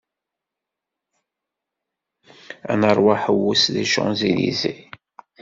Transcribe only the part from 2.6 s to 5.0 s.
Ad neṛwu aḥewwes di Champs-Elysées.